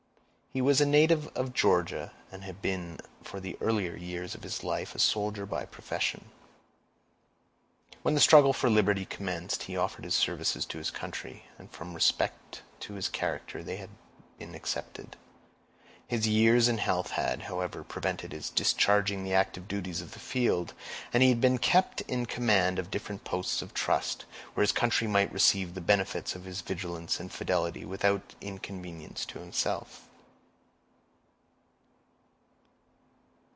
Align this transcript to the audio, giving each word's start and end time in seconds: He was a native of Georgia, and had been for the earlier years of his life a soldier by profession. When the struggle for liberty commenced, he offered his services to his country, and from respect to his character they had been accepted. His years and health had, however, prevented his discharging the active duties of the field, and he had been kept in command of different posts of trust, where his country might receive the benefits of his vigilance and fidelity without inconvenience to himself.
He 0.53 0.59
was 0.61 0.81
a 0.81 0.85
native 0.85 1.27
of 1.29 1.53
Georgia, 1.53 2.11
and 2.29 2.43
had 2.43 2.61
been 2.61 2.99
for 3.23 3.39
the 3.39 3.57
earlier 3.61 3.95
years 3.95 4.35
of 4.35 4.43
his 4.43 4.65
life 4.65 4.93
a 4.93 4.99
soldier 4.99 5.45
by 5.45 5.63
profession. 5.63 6.29
When 8.01 8.15
the 8.15 8.19
struggle 8.19 8.51
for 8.51 8.69
liberty 8.69 9.05
commenced, 9.05 9.63
he 9.63 9.77
offered 9.77 10.03
his 10.03 10.13
services 10.13 10.65
to 10.65 10.77
his 10.77 10.91
country, 10.91 11.45
and 11.57 11.71
from 11.71 11.93
respect 11.93 12.63
to 12.81 12.95
his 12.95 13.07
character 13.07 13.63
they 13.63 13.77
had 13.77 13.91
been 14.39 14.53
accepted. 14.53 15.15
His 16.05 16.27
years 16.27 16.67
and 16.67 16.81
health 16.81 17.11
had, 17.11 17.43
however, 17.43 17.81
prevented 17.85 18.33
his 18.33 18.49
discharging 18.49 19.23
the 19.23 19.33
active 19.33 19.69
duties 19.69 20.01
of 20.01 20.11
the 20.11 20.19
field, 20.19 20.73
and 21.13 21.23
he 21.23 21.29
had 21.29 21.39
been 21.39 21.59
kept 21.59 22.01
in 22.09 22.25
command 22.25 22.77
of 22.77 22.91
different 22.91 23.23
posts 23.23 23.61
of 23.61 23.73
trust, 23.73 24.25
where 24.53 24.63
his 24.63 24.73
country 24.73 25.07
might 25.07 25.31
receive 25.31 25.75
the 25.75 25.79
benefits 25.79 26.35
of 26.35 26.43
his 26.43 26.59
vigilance 26.59 27.21
and 27.21 27.31
fidelity 27.31 27.85
without 27.85 28.35
inconvenience 28.41 29.25
to 29.25 29.39
himself. 29.39 30.09